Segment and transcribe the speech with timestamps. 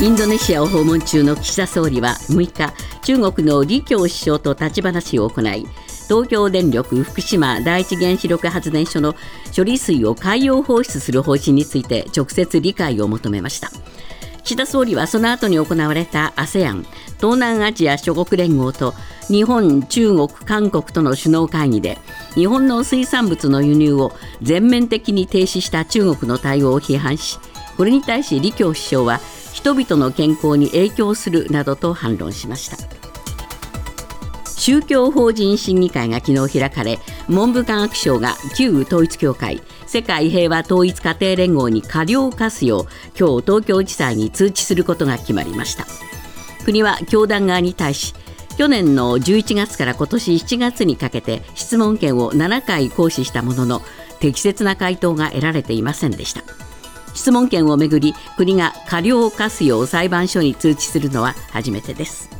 [0.00, 5.66] インドネシアを訪問中の岸田総理は6日中国の李強首相と立ち話を行い
[6.06, 9.16] 東京電力福島第一原子力発電所の
[9.54, 13.70] 処理水を海洋放出する方針について直接理解を求めました。
[14.44, 16.86] 岸田総理はその後に行われた ASEAN
[17.18, 18.94] 東南アジア諸国連合と
[19.26, 21.98] 日本、中国、韓国との首脳会議で
[22.34, 27.38] 日本の水産物の輸入を全面的に停止した中国の対応を批判し
[27.76, 29.20] これに対し李強首相は
[29.52, 32.76] 人々の健康に影響するなどと反論しました。
[34.58, 36.98] 宗教法人審議会が昨日開かれ
[37.28, 42.84] 文部科学省が旧統一教会世界平和統一家庭連合に過料を課すよう
[43.18, 45.86] 今日東京地裁に通知することが決まりました。
[46.64, 48.14] 国は教団側に対し
[48.58, 53.82] 去年の11月から今年7月にかけて質問権を7回行使したものの
[54.20, 56.42] 適切な回答が得られていませんでした。
[57.18, 62.30] 質問権をめぐり国が過料を課すよう裁判所に通知するのは初めてです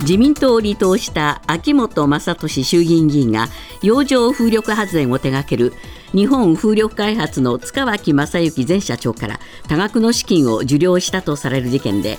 [0.00, 3.48] 自民党を離党した秋本真利衆議院議員が
[3.82, 5.72] 洋上風力発電を手掛ける
[6.12, 12.18] 日本風力開発の塚脇正幸前社長から多額の資金を受領したとされる事件で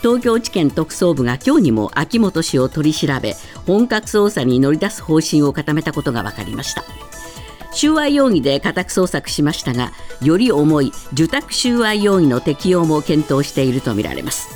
[0.00, 3.36] 東京地検特捜部が今日にも秋元氏を取り調べ
[3.66, 6.82] 本格捜査に乗り出す方針を固めたことが分かりました。
[7.72, 9.92] 収賄容疑で家宅捜索しましたが
[10.22, 14.48] より重い受託収賄容疑の適用も検討しているとみられます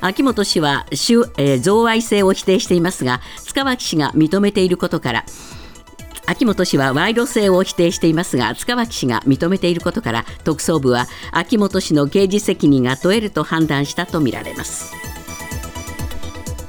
[0.00, 5.24] 秋元氏は、えー、贈賄性を否定していますが塚脇氏が認めていることから
[6.26, 14.92] 秋元氏は賄賂性を否定していますが塚脇氏が認めていることから特捜部は秋元氏の刑事責任が問えると判断したとみられます。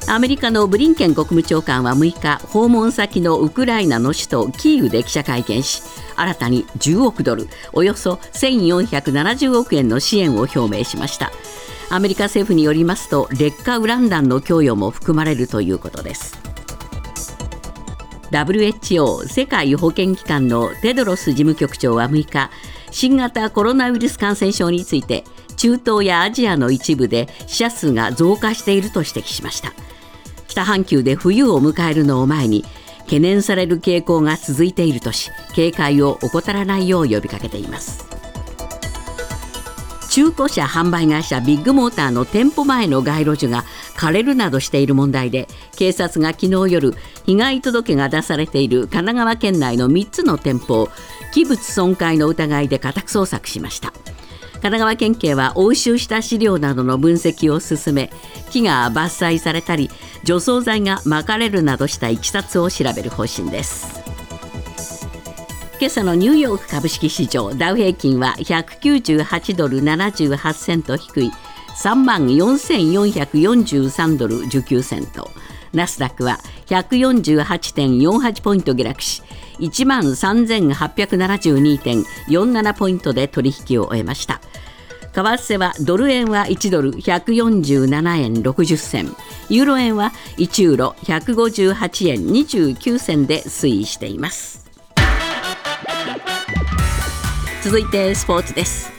[0.07, 5.81] アメリカのブリンケン国務長官は6日訪問先のウクライナの首都キーウで記者会見し
[6.15, 11.31] 新たに10億ドルおよそ1470億円の支援を表明しました。
[11.89, 16.37] アメリカ政府によりますと劣化ウラン弾の供与も含まれるということです。
[18.31, 22.51] WHO 世界保健機関のテドロス事務局長は6日
[22.91, 25.23] 新型コロナウイルス感染症について
[25.57, 29.73] 中東やアジアの一部で死者数が増加していると指摘しました。
[30.55, 32.63] 北半球で冬を迎えるのを前に
[32.99, 38.05] 懸念される傾向が続いているとし警戒を怠らないよう呼びかけています。
[40.09, 43.65] 中古車販売会社ビッグモーターの店舗前の街路樹が
[43.97, 46.93] 枯れるなどしている問題で警察が昨日夜
[47.25, 50.89] 被害届が出されている神奈川県内の3つの店舗を
[51.33, 53.91] 器物損壊の疑いで家宅捜索しました。
[54.65, 58.09] 神奈川県警は押収した資料などの分析を進め
[58.49, 59.91] 木が伐採されたり
[60.23, 64.01] 除草剤がまかれるなどしたいきさつを調べる方針です。
[65.79, 71.31] 今朝のニューヨーク株式市場ダウ平均は198ドル78セント低い
[71.83, 75.29] 3万4443ドル19セント。
[75.75, 79.21] ナスダックは148.48ポイント下落し
[79.59, 84.41] 1万3872.47ポイントで取引を終えました。
[85.13, 89.15] 為替はドル円は1ドル147円60銭。
[89.49, 94.65] ユーロ円は1ユーロ158円29銭で推移しています。
[97.63, 98.91] 続いてスポーツです。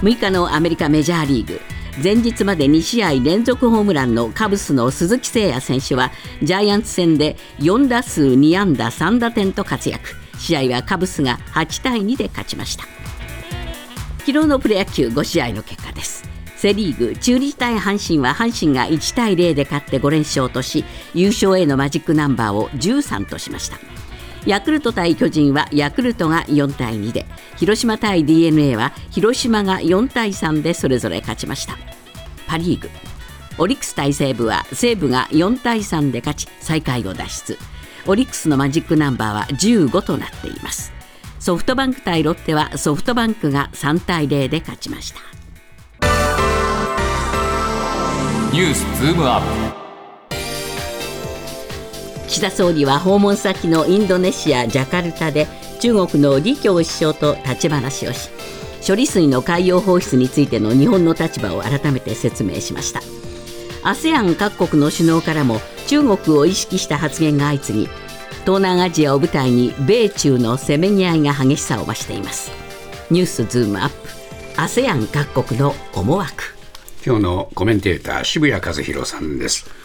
[0.00, 1.60] 6日のアメリカメジャーリーグ。
[2.00, 6.10] 前日まで2試合連続ホームランのカブスの鈴木誠也選手は
[6.42, 10.08] ジャイアンツ戦で4打数2安打3打点と活躍。
[10.38, 12.84] 試合はカブスが8対2で勝ちました。
[14.20, 16.28] 昨日のプロ野球5試合の結果です。
[16.56, 23.78] セ・リーグ中日対阪神は阪神が1対0で勝って5連勝とし優勝へのマジックナンバーを13としました。
[24.44, 27.26] ヤクルト対巨人はヤクルトが4対2で。
[27.56, 31.76] 広島対 d n a は広島が4対3でそれぞれ勝ちました。
[32.46, 32.90] パ・リーグ。
[33.58, 37.58] オリックス対西武は西武が4対3で勝ち最下位を脱出。
[38.06, 40.92] オリックスのマジックナンバーは15となっています。
[41.38, 45.20] ソフトバンク対ロッテはソフトバンクが3対0で勝ちました。
[48.52, 49.71] ニュースズームアップ。
[52.32, 55.46] 岸田総理は訪問先のインドネシア・ジャカルタで
[55.80, 58.30] 中国の李強首相と立ち話をし
[58.88, 63.02] 処理水の海洋放出についての日本の立場を改めて説明しました。
[63.84, 67.86] ASEAN 各国の首脳からも中国を意識した発言が相次ぎ
[68.46, 72.50] 東南アジアを舞台に米中のせめぎ合いが激しさを増しています。
[73.10, 74.08] ニュースズームアップ
[74.56, 76.44] ASEAN 各国の思惑。
[77.04, 79.81] 今日のコメンテーター渋谷和弘さんです。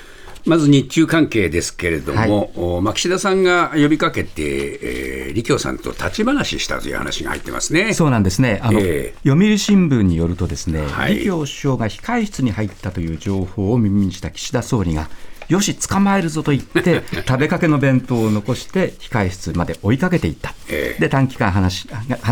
[0.48, 7.94] まず日中関係ですけれども、はい、まあ、岸田さんが呼びかけて、えー、李強さんと立ち話したという話が入ってますね。
[7.94, 8.60] そうなんですね。
[8.64, 15.10] あの、えー、読売新聞によると、ですね、はい、李強首相が控室に入ったという情報を耳にした岸田総理が、
[15.50, 20.54] よし、捕まえるぞと言って、 食べかけの弁当を残して、控室まで追いかけていった、
[21.00, 21.88] で短期間話、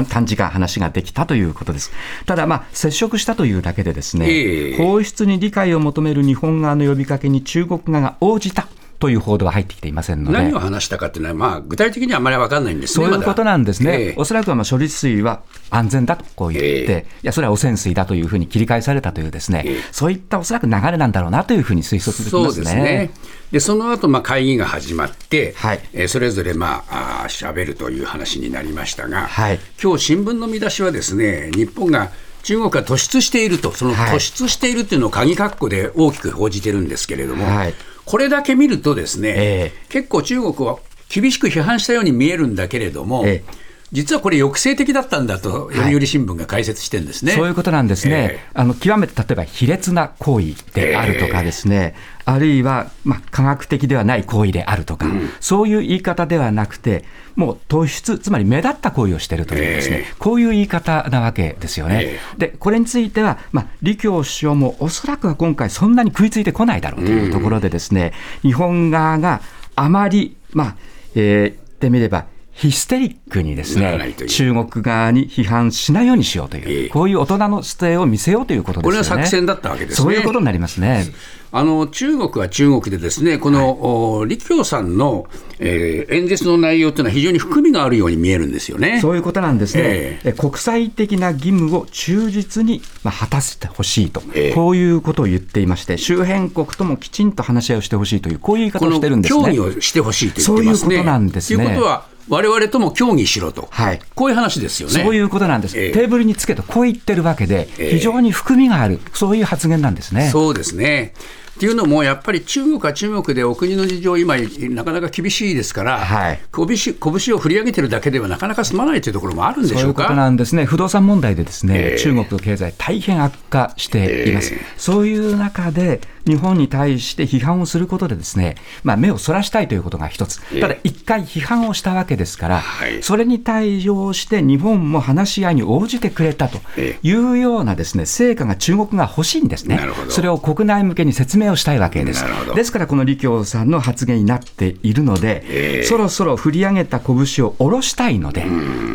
[0.09, 1.91] 短時間話ができたということです。
[2.25, 8.67] ただ、まあ、接触したというだけで、ですね、放出に理解を求める日本側の呼びかけに中国側が応じた。
[8.99, 10.37] という報道は入ってきていませんので。
[10.37, 22.61] 何を話したかっていうのは、まあ、具体的にはあまり分かんないんですね、そういうことなんですね、えー、おそらくはまあ処理水は安全だとこう言って、えー、いや、それは汚染水だというふうに切り返されたという、ですね、えー、そういったおそらく流れなんだろうなというふうに推測できますね。
[22.61, 23.11] そうですね。
[23.51, 25.79] でその後まあ会議が始まって、はい。
[25.93, 32.11] えー、それぞれまあしゃべるという話になりましたが、はい、今日新聞の見出しはですね日本が
[32.43, 37.73] 中国が突出していると、その突出しているっていうのを鍵括弧で大きく報じてるんですけれども、はい、
[38.05, 40.79] これだけ見るとですね、えー、結構中国は
[41.09, 51.95] 厳しく批判したように見えるんだけれども、えー実はこれ、抑制的だったんだと、読売新聞が解説してんですね、はい、そういうことなんですね、えー、あの極めて例えば卑劣な行為であるとかですね、
[52.25, 57.05] えー、あるいは、まあ、科学的ではない行為であるとか、うん、そういう言い方ではなくて、
[57.35, 62.19] もう突出、つまり目立った行為をしているというですね、えー、こういう言い方なわけですよね。
[62.37, 69.41] で、これについては、まあ、李強首相もおそらくは今回、そんなに食いついてこないだろうというところでですね、うん、日本側が
[69.75, 70.75] あまり、まあ、
[71.13, 72.25] えー、言ってみれば、
[72.55, 78.99] ヒステリックにですね中国側に批判しないようにしようという、こういう大人の姿勢を見せようということですよね。
[79.03, 80.03] これは作戦だったわけですね。
[80.05, 81.03] そういうことになりますね。
[81.51, 85.27] あの中国は中国でですねこの、はい、李強さんの、
[85.59, 88.99] えー、演説の内容というのは非常に含みがあるように見えるんですよね。
[89.01, 89.83] そういうことなんですね。
[90.23, 99.43] えー、国際的な義務を忠実に、まあ、果たしてほしいと、えー、こういうことを言っていまして、周辺国ともきちんと話し合いをしてほしいというこういう言い方をしてるんですね。
[99.43, 100.75] 協議をしてほしいと言ってますね。
[100.77, 101.63] そういうことなんですね。
[101.63, 105.03] ということはわれわれとも協議しろと、はい、こういう話ですよね。
[105.03, 110.29] そういうことなんです、えー、テーブルにつけてこう言ってるわけで、非常に含みがある、そういう発言なんですね。
[110.29, 111.13] そうですね
[111.55, 119.79] っていうのも、やっぱり中国は中国でお国の事情、今、なかなか厳しいですから、はい、拳拳を振り上げてるだけではなかなか済まないというところもあるんでしょうか？
[119.79, 124.53] そういうことなんですね、不動産問題でですね、えー、中国の経済、大変悪化しています。
[124.53, 132.63] えー、そういう中で日本に対して批判をすることでですね、まあ、目をそらしたいということが一つ、ただ一回批判をしたわけですから、
[133.01, 136.59] それに対応して日本も話し合いに応じてくれたと
[137.03, 139.79] いうようなですね成果が中国が欲しいんですね、
[140.09, 142.23] それを国内向けに説明をしたいわけです。
[142.55, 148.45] ですから、この李強さんの発言になっているので、そろそろ振り上げた拳を下ろしたいので、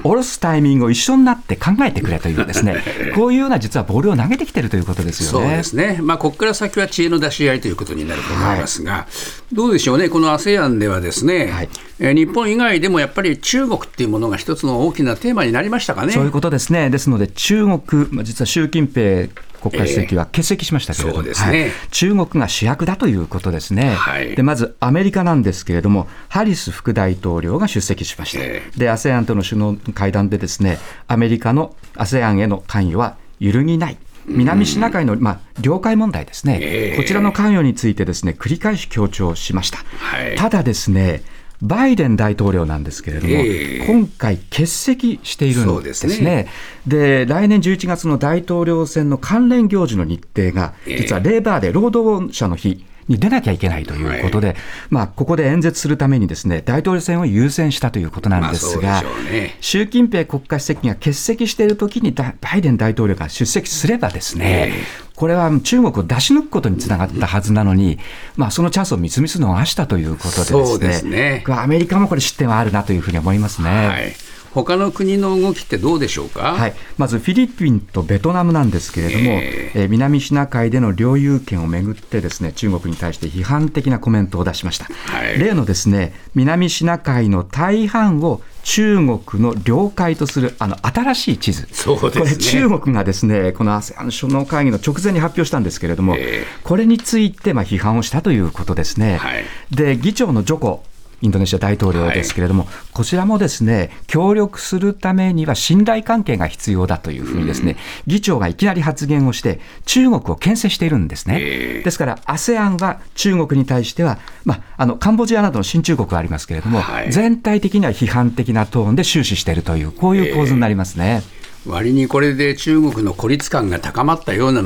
[0.03, 2.83] 下ろすタイミングを一緒になって考えてくれというですね、
[3.15, 5.47] こういうような実はボールを投げてきてるということですよね。
[5.47, 5.99] そうですね。
[6.03, 9.07] まあ、ここから先は知恵の出し合いということになると思いますが、は
[9.53, 11.69] い、どうでしょうね、この ASEAN ではですね、はい、
[11.99, 16.13] え日本以外でもやっぱり中国っていうものが一つの大きなテーマになりましたかね？
[16.13, 16.91] そういうことですね。
[16.91, 19.29] ですので、中国、実は習近平
[19.61, 21.61] 国家主席は欠席しましたけれども、えーね。
[21.63, 33.99] はい、中国が主役だということですね、はい、でまずアメリカなんですけれども、ハリス副大統領が出席しました、えー、で ASEAN との首脳会談で、ですねアメリカの ASEAN への関与は揺るぎない。
[34.27, 39.79] 南シナ海の、まあ、領海問題ですね、えー、こちらの関与についてですね繰り返し強調しました。
[39.79, 41.23] はい、ただですね
[41.63, 46.49] バイデン大統領なんですけれども、えー、今回、欠席しているんですね。
[46.87, 54.57] で、ね、来年11月の大統領選の関連行事の日程が、実はレーバーで労働者の日に出なきゃいけないということで、はい、
[54.89, 64.73] まあ、ここで演説するためにですね大統領選を優先したということなんですが、まあね、習近平国家主席が欠席しているときにバイデン大統領が出席すればですね、
[65.21, 67.99] これは中国を出し抜くことにつながったはずなのに、
[68.37, 71.57] まあ、そのチャンスをみつみつ逃したということでですね、すね。
[71.59, 73.69] アメリカもこれ、失点はあるなというふうに思いますね。
[73.69, 74.15] はい
[74.53, 99.17] 他の国の動きってどうでしょうか、はい、まずフィリピンとベトナムなんですけれども、えー、え南シナ海での領有権をめぐってですね中国に対して批判的なコメントを出しました、はい、例のですね南シナ海の大半を中国の領海とするあの新しい地図、そうですね、これ、中国がですねこの ASEAN 首脳会議の直前に発表したんですけれども、えー、これについてまあ批判をしたということですね。
[99.17, 100.85] はい、で議長のジョコ
[101.23, 111.39] インドネシア大統領ですけれども、はい、こちらもですね協力するためには信頼関係が必要だというふうにですね、議長がいきなり発言をして、中国を牽制しているんですね。
[111.85, 121.23] ですから、ASEAN は中国に対しては、まあ、あのカンボジアなどの新中国はありますけれども、はい、全体的には批判的なトーンで終始しているという、こういう構図になりますね。
[121.67, 124.63] 割にこれで中国の孤立感が高まったような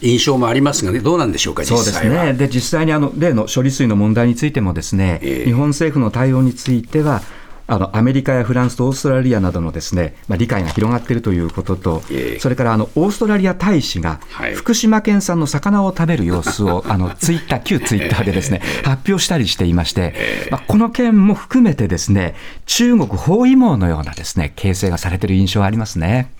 [0.00, 7.22] 印象もありますがね、どうなんでしょうか、そうですね、で実際にあの例の処理水の問題についても、ですね、えー、日本政府の対応については、
[7.68, 14.20] あのアメリカやフランスとオーストラリアなどのですね、まあ、理解が広がっているということと、えー、それからあのオーストラリア大使が、
[14.54, 20.14] 福島県産の魚を食べる様子を、 あのツイッター、旧ツイッターでですね、発表したりしていまして、
[20.50, 22.34] まあ、この件も含めてですね、
[22.66, 26.30] 中国包囲網のようなですね、形成がされている印象がありますね。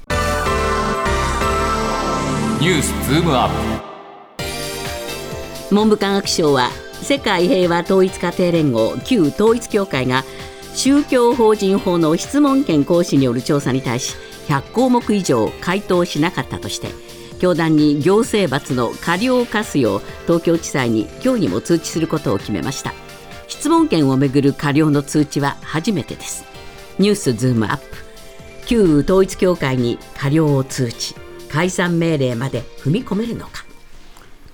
[2.61, 3.49] ニュースズームアッ
[5.71, 5.75] プ。
[5.75, 6.71] 文部科学省は
[7.02, 10.25] 世界平和統一家庭連合旧統一教会が
[10.76, 14.14] 宗教法人法の質問権行使による調査に対し
[14.47, 16.88] 100項目以上回答しなかったとして
[17.38, 22.95] 教団に行政罰の過料を課すよう東京地裁に今日にも通知することを決めました。
[23.47, 26.47] 質問権をめぐる過料の通知は初めてです。
[26.99, 27.85] ニュースズームアップ。
[28.64, 31.14] 旧統一教会に過料を通知。
[31.50, 33.66] 解散命令まで踏み込めるのか。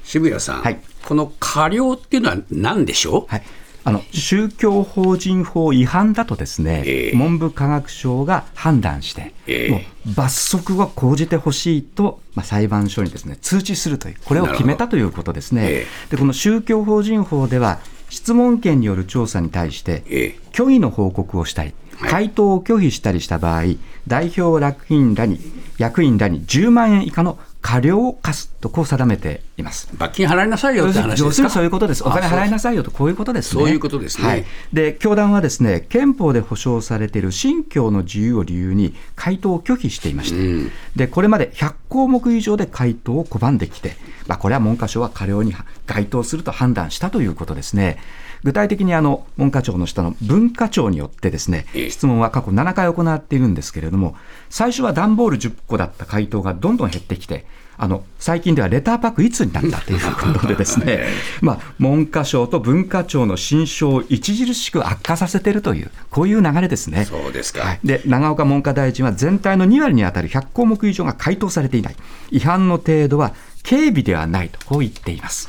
[0.02, 3.42] 渋谷さん、はい、この過料っていうのは何でしょう、はい
[3.84, 15.62] あの宗教法人法違反だとですね、えー、文部科学省が判断して、えー、もう罰則を講じてほしいと、まあ、裁判所にですね通知するという、これを決めたということですね。
[15.64, 23.62] えー、でこの宗教法人法では、質問権による調査に対して、虚偽の報告をしたり、回答を拒否したりした場合、
[24.06, 25.40] 代表役員らに
[25.78, 29.90] 役員らに10万円以下の過料を課すとこう定めています。
[29.98, 31.50] 罰金払いなさいよって話ですか？
[31.50, 33.60] そういうことです、お金払いなさいよと、こういうことですね。
[33.60, 45.52] そういうことですね、はい、で教団はですね憲法で保障されている信教の自由を理由に回答を拒否していまして、うん、でこれまで100項目以上で回答を拒んできて、まあ、これは文科省は過料に
[45.86, 47.98] 該当すると判断したということですね。
[48.44, 54.16] 具体的にあの文化庁の下の文化庁によってですね質問は過去7回行っているんですけれども
[54.50, 61.06] 最初は段ボール10個だった回答がどんどん減ってきてあの最近ではレターパックいつになったということでですね、
[61.40, 67.04] まあ、文科省と文化庁の心象を著しく悪化させているという、こういう流れですね。
[67.04, 71.96] そうですか、はい、で長岡文科大臣は全体の2割に当たる100項目以上が回答されていない、
[72.30, 73.34] 違反の程度は
[73.68, 75.48] 軽微ではないと、こう言っています。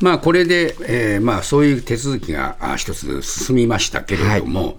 [0.00, 4.74] まあ、これで、えーまあ、そういう手続きが一つ進みましたけれども、はい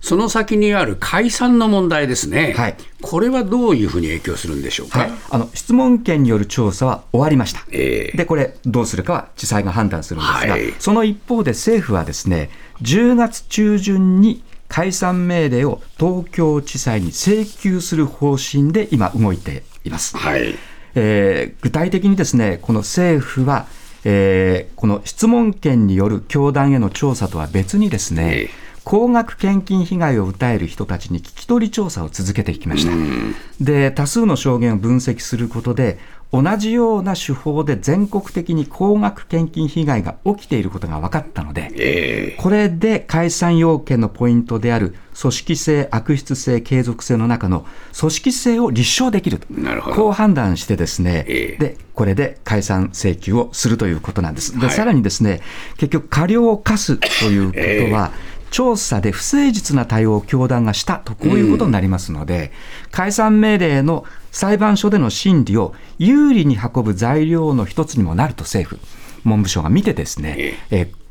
[0.00, 12.50] その先にある解散の問題ですね、はい、これはどういうふうに影響するんでしょうか、はい、あの質問権による調査は終わりました、えー、でこれ、どうするかは地裁が判断するんですが、はい、その一方で政府はですね
[12.82, 20.16] 10月中旬に解散命令を東京地裁に請求する方針で今、動いています。
[20.16, 20.56] はい。
[20.98, 23.66] えー、具体的にですねこの政府は
[24.08, 28.50] えー、この質問権による教団への調査とは別にですね、
[28.86, 32.92] 高額献金被害を訴える人たちに聞き取り調査を続けてきました。
[33.60, 35.98] で、多数の証言を分析することで、
[36.32, 47.66] 同じような手法で全国的に高額献金被害が起きていることが分かったので、えー、これで解散要件のポイントである組織性、悪質性、継続性の中の
[47.98, 49.48] 組織性を立証できると、
[49.96, 54.52] こう判断してですね、えー、で、これで解散請求をするということなんです。
[54.52, 55.40] で、はい、さらにですね、
[55.76, 62.52] 結局過料を課すということは、えー調査で不誠実な対応を教団がしたと、こういうことになりますので、
[62.84, 68.80] うん、解散命令の裁判所での審理を有利に運ぶ材料の一つにもなると政府、
[69.24, 71.06] 文部省が見てですね、えー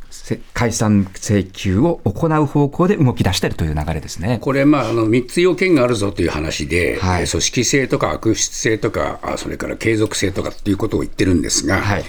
[0.54, 4.40] 解散請求を行う方向で動き出しているという流れですね。
[4.42, 12.04] これ、まあ、あの3つ要件があるぞという話で、はい、組織性とか悪質性とか、それから継続性とかっていうことを言ってるんですが、はい、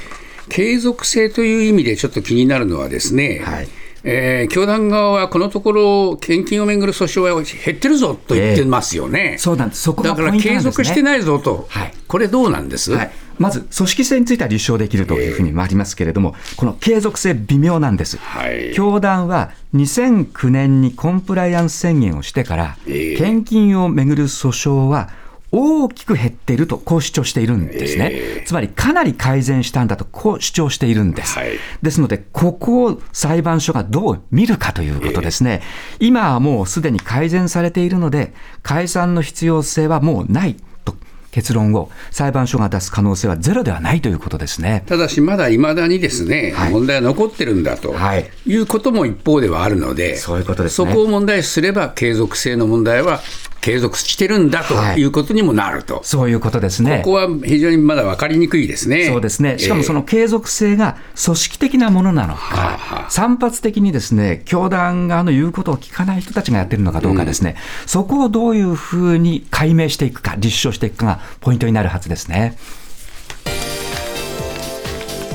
[0.49, 3.69] 継続性という意味でちょっと気になるのはですね、はい
[4.09, 9.83] えー、教団側はこのところ、献金をめぐる訴訟は減ってるぞと言ってますよね、えー、そうなんです。
[9.83, 25.11] そこだから継続してないぞと、はい、これ、どうなんです、はい、まず組織性については立証できるというふうにもありますけれども、えー、この継続性、微妙なんです、はい、教団は2009年にコンプライアンス宣言をしてから、えー、献金をめぐる訴訟は、
[25.57, 31.39] 大きく減っていると、こう主張しているんですね、えー、つまりかなり改善したんだと、こう主張しているんです。
[31.39, 35.63] はい、ですので、ここを裁判所がどう見るかということですね、
[36.01, 40.97] えー、今はもうすでに改善されているので、解散の必要性はもうないと
[41.31, 44.85] 結論を裁判所が出す可能性はゼロではないということですね。
[44.87, 53.21] ただし、まだいまだにですね、はい、問題は残ってるんだと、はい、いうことも一方ではあるので、そういうことです、ね、そこを問題視すれば、継続性の問題は
[53.67, 56.99] 継続してるんだということにもなると、はい、そういうことですね。
[57.05, 59.07] ここは非常にまだ分かりにくいですね。
[59.07, 59.59] そうですね。
[59.59, 72.57] しかもその継続性が組織的なものなのか、えー、散発的にですね、教団側の言うことを聞かない人たちがやってるのかどうかですね、うん、そこをどういうふうに解明していくか、立証していくかがポイントになるはずですね。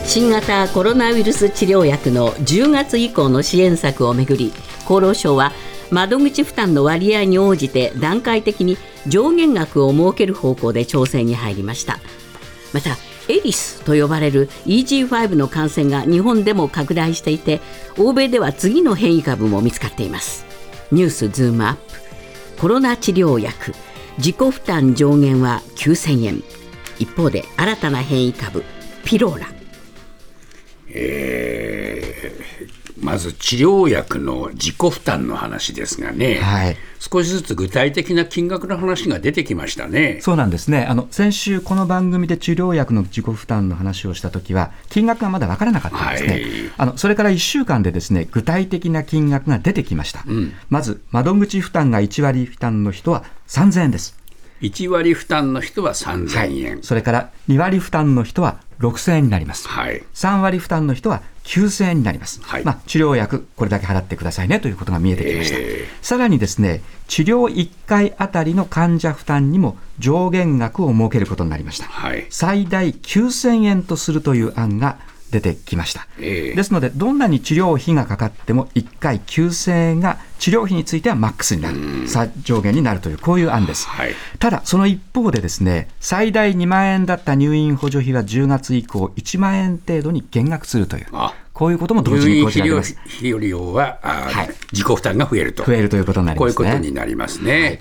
[0.06, 4.54] 新型コロナウイルス治療薬の10月以降の支援策をめぐり
[4.86, 5.52] 厚労省は
[5.92, 12.00] 窓口負担の割合に応じて段階的に上限額を設ける方向で調整に入りました。
[12.74, 17.62] またエリスと呼ばれる EG5 の感染が日本でも拡大していて
[17.98, 20.46] 欧米では次の変異株も見つかっています。
[20.92, 21.82] ニュースズームアップ。
[22.60, 23.74] コロナ治療薬。
[24.18, 26.44] 自己負担上限は9000円。
[27.00, 28.64] 一方で新たな変異株
[29.04, 29.48] ピローラ。
[30.90, 40.20] えー、まず治療薬の自己負担の話ですがね、はい、少しずつ具体的な金額の話が出てきましたね。
[40.22, 40.86] そうなんですね。
[40.86, 46.42] あの先週、この番組で治療薬の自己負担の話をしたときは、金額がまだ分からなかったんですね、はい、
[46.78, 54.22] あのそれから1週間でですね具体的な金額が出てきました、うん、まず窓口負担が1割負担の人は3000円です。
[54.62, 75.00] 1割負担の人は3000円、はい、それから2割負担の人は6000円になります、はい、3割負担の人は9000円になります、はい、まあ、治療薬、これだけ払ってくださいねということが見えてきました、えー、さらにですね治療1回あたりの患者負担にも上限額を設けることになりました、はい、最大9000円とするという案が
[75.32, 81.78] 出てきました、えー、ですのでどんなに治療費がかかっても1回9000円が治療費についてはマックスになる、
[82.44, 91.08] 上限になるというこういう案です、はい、ただその一方でですね最大2万円だった入院補助費は10月以降1万円程度に減額するという
[91.54, 92.98] こういうことも同時に講じられます。
[93.20, 95.64] 費用は、はい、自己負担が増えると。
[95.64, 97.62] 増えるということになります、ね、こういうことになりますね。
[97.62, 97.80] はい、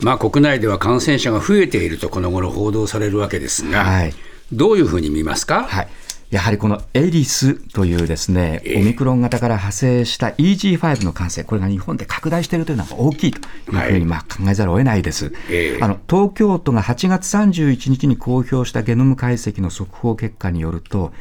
[0.00, 4.14] まあ国内では感染者が増えているとこの頃報道されるわけですが、はい、
[4.52, 5.64] どういうふうに見ますか？
[5.64, 5.88] はい。
[6.30, 15.32] やはりこのエリスというですね、オミクロン型から派生した EG5 の感染、これが日本で拡大しているというのは大きいというふうにまあ考えざるを得ないです。
[15.80, 21.12] あの東京都が8月31日に公表したゲノム解析の速報結果によると、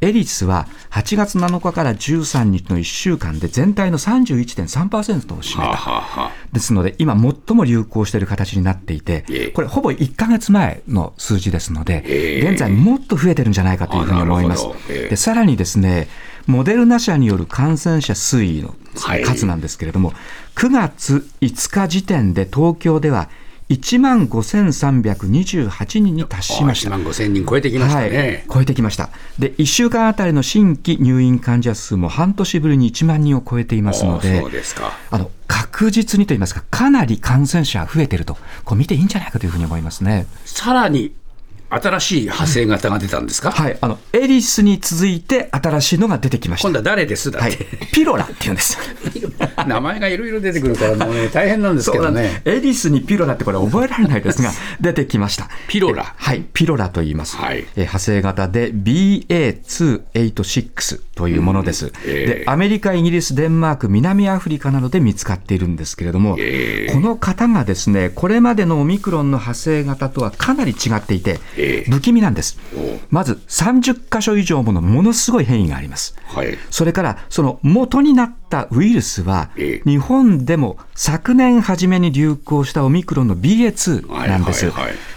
[0.00, 6.30] エリスは8月7日から13日の1週間で全体の31.3%を占めた。
[6.52, 14.66] ですので、今最も流行している形になっていて、これほぼ1か月前の数字ですので、現在もっと増えてるんじゃないかというふうに思います。
[14.88, 16.08] でさらにですね、
[16.46, 18.74] モデルナ社による感染者推移の
[19.24, 20.12] 数なんですけれども、
[20.54, 23.28] 9月5日時点で東京では
[23.68, 26.88] 1万5328人に達しました。
[26.88, 29.10] 1万5000人超えてきましたね、はい、超えてきました。
[29.38, 40.26] で、1週間あたりの新規入院患者数も半年ぶりに1万人を超えていますので、そうですかあの確実にといいますか、かなり感染者増えていると、こう見ていいんじゃないかというふうに思いますね。
[40.44, 41.12] さらに
[41.70, 46.68] 新しい派生型が出たんですか、はい、あのエリスに続いて新しいのが出てきました。
[46.68, 47.30] 今度は誰です？
[47.30, 47.58] だって、はい、
[47.92, 48.78] ピロラって言うんです。
[49.66, 52.42] 名前がいろいろ出てくるから、もうね、大変なんですけどね。
[52.44, 54.50] エリスにピロラってこれ覚えられないですが、
[54.80, 55.48] 出てきました。
[55.68, 57.36] ピロラはい、ピロラと言います。
[57.36, 62.44] はい、え派生型で BA286 というものです、うんえー、で。
[62.46, 71.40] アメリカ、イギリス、デンマーク、南アフリカなどで見つかっているんですけれども、えー、この方がですね、これまでのオミクロンの派生型とはかなり違っていて、
[71.90, 72.56] 不気味なんです。
[73.10, 76.14] まず30箇所以上ものものすごい変異があります。
[76.26, 84.72] はい、それからその元になったウイルスは、日本でも昨年初めに流行したオミクロンの BA.2 なんです。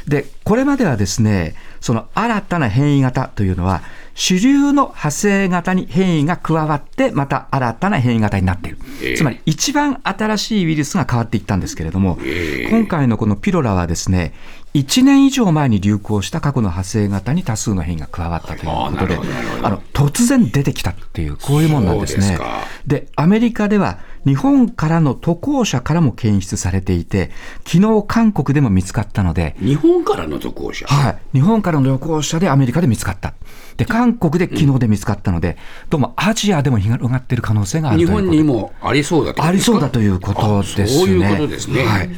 [0.07, 8.77] で、これまではですね、その新たな変異型というのは、主流の派生型に変異が加わって、また新たな変異型になっている。
[9.01, 14.33] えー、つまり、一番新しいウイルスが変わっていったんですけれども、えー、今回のこのピロラはですね、
[14.73, 19.17] 1年以上前に流行した過去の派生型に多数の変異が加わったということで、
[19.63, 22.39] あの突然出てきたっていう、こういうものなんですね。
[22.87, 27.31] でアメリカでは日本からの渡航者からも検出されていて、
[27.65, 30.85] 昨日韓国でも見つかったので、日本からの渡航者？
[30.87, 33.33] はい、日本からの渡航者でアメリカで見つかった。
[33.75, 35.57] で、韓国で昨日で見つかったので、
[35.89, 40.87] どうもアジアでも広がっている可能性がある日本にもありそうだありそうだということですね。
[40.87, 41.83] そういうことですね。
[41.83, 42.09] はい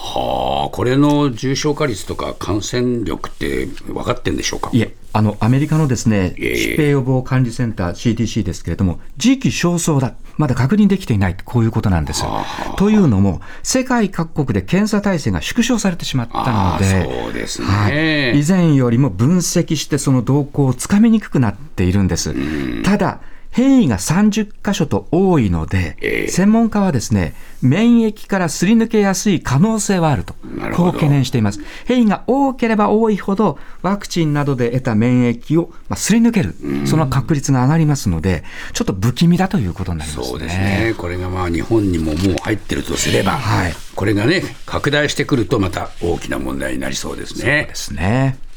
[0.00, 4.70] はあ、これの重症化率とか感染力って分かってんでしょうか？
[4.72, 12.22] いえ、あのアメリカのですね、疾病予防管理センター CDC ですけれども、時期尚早だ、まだ確認できていない、こういうことなんです。
[12.76, 17.90] というのも、世界各国で検査体制が縮小されてしまったので、そうですね、は
[18.36, 22.34] い、以前よりも分析して、その動向をつかみにくくなっているんです。
[22.84, 23.20] ただ
[23.58, 30.34] 変異が30箇所と多いので、えー、専門家はですね、免疫からすり抜けやすい可能性はあると、
[30.76, 31.58] こう懸念しています。
[31.84, 36.54] 変異が多ければ多いほど、ワクチンなどで得た免疫を、まあ、すり抜ける、
[36.86, 38.44] その確率が上がりますので、
[38.74, 40.94] ちょっと不気味だということになります、ね、そうですね。
[40.96, 47.40] これがまあ日本にももう入ってるとすれば、はい、これがね、拡大してくるとまた大きな問題になりそうですね。
[47.40, 48.38] そうですね。